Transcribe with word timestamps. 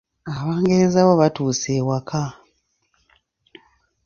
Abangereza 0.33 0.99
bo 1.07 1.13
batuuse 1.21 1.69
ewaka. 1.79 2.21